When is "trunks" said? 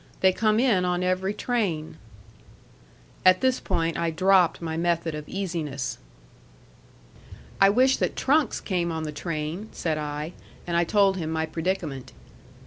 8.15-8.59